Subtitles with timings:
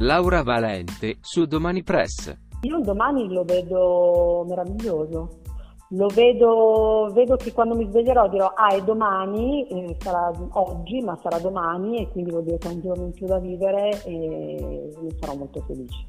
[0.00, 2.36] Laura Valente, su Domani Press.
[2.60, 5.40] Io domani lo vedo meraviglioso.
[5.90, 11.16] Lo vedo, vedo che quando mi sveglierò dirò ah è domani, eh, sarà oggi ma
[11.22, 14.92] sarà domani e quindi vuol dire che è un giorno in più da vivere e
[15.00, 16.04] io sarò molto felice.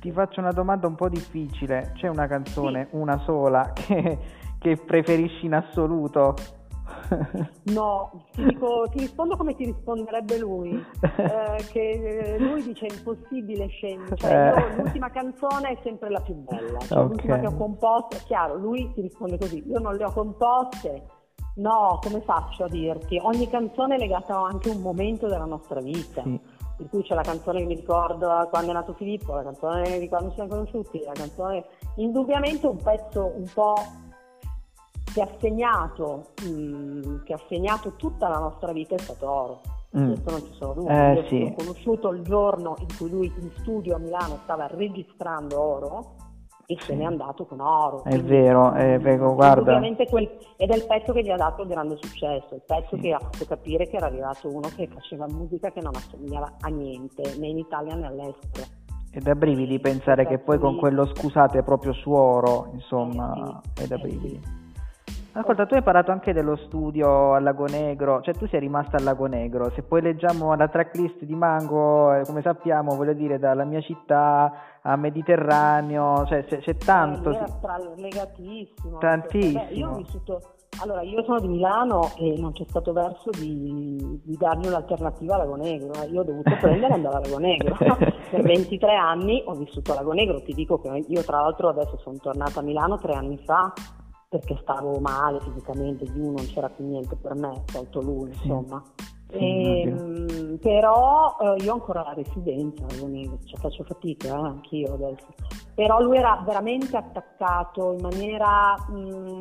[0.00, 2.96] Ti faccio una domanda un po' difficile, c'è una canzone, sì.
[2.96, 4.18] una sola, che,
[4.58, 6.34] che preferisci in assoluto?
[7.68, 13.66] No, ti, dico, ti, rispondo come ti risponderebbe lui, eh, che lui dice è impossibile
[13.68, 14.76] scegliere, cioè eh.
[14.76, 17.08] l'ultima canzone è sempre la più bella, cioè, okay.
[17.08, 21.04] l'ultima che ho composto, è chiaro, lui ti risponde così, io non le ho composte,
[21.56, 23.18] no, come faccio a dirti?
[23.22, 26.22] Ogni canzone è legata anche a un momento della nostra vita.
[26.22, 26.40] Sì.
[26.78, 30.08] Per cui c'è la canzone che mi ricordo quando è nato Filippo, la canzone di
[30.08, 31.64] quando ci siamo conosciuti, la canzone
[31.96, 33.74] indubbiamente un pezzo un po'
[35.12, 39.60] che ha segnato, mh, mm, che ha segnato tutta la nostra vita è stato oro.
[39.96, 40.06] Mm.
[40.08, 40.92] Questo non ci sono dubbi.
[40.92, 41.40] Eh, sì.
[41.40, 46.14] l'ho conosciuto il giorno in cui lui in studio a Milano stava registrando oro
[46.66, 46.86] e sì.
[46.86, 48.04] se n'è andato con oro.
[48.04, 49.80] È Quindi, vero, è vero, guarda.
[49.80, 53.00] Quel, ed è il pezzo che gli ha dato il grande successo, il pezzo sì.
[53.00, 56.68] che ha fatto capire che era arrivato uno che faceva musica che non assomigliava a
[56.68, 58.66] niente, né in Italia né all'estero.
[59.10, 63.84] È da brividi pensare che poi con quello scusate proprio su oro, insomma, eh sì,
[63.84, 64.66] è da brividi.
[65.38, 65.40] Eh.
[65.40, 69.04] Ascolta, tu hai parlato anche dello studio al Lago Negro, cioè tu sei rimasta al
[69.04, 73.64] Lago Negro, se poi leggiamo la tracklist di Mango, eh, come sappiamo, voglio dire, dalla
[73.64, 77.30] mia città a Mediterraneo, cioè c'è, c'è tanto...
[77.30, 78.98] Eh, legatissimo.
[78.98, 79.60] Tantissimo.
[79.60, 80.40] Perché, io ho vissuto...
[80.80, 85.38] Allora, io sono di Milano e non c'è stato verso di, di dargli un'alternativa a
[85.38, 85.92] Lago Negro.
[86.02, 86.06] Eh.
[86.08, 87.76] Io ho dovuto prendere e andare a Lago Negro.
[88.30, 90.40] per 23 anni ho vissuto a Lago Negro.
[90.42, 93.72] Ti dico che io, tra l'altro, adesso sono tornata a Milano tre anni fa
[94.28, 98.82] perché stavo male fisicamente, uno non c'era più niente per me, tolto lui, insomma.
[99.30, 104.46] Sì, e, ehm, però eh, io ho ancora la residenza, quindi cioè, faccio fatica eh,
[104.46, 105.26] anch'io adesso.
[105.74, 109.40] Però lui era veramente attaccato in maniera, mh, mm,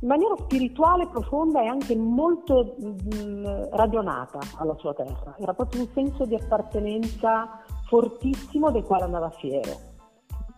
[0.00, 5.36] in maniera spirituale, profonda e anche molto mh, mm, radionata alla sua terra.
[5.38, 9.85] Era proprio un senso di appartenenza fortissimo del quale andava fiero.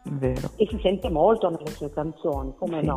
[0.04, 0.50] Vero.
[0.56, 2.86] E si sente molto nelle sue canzoni, come sì.
[2.86, 2.96] no?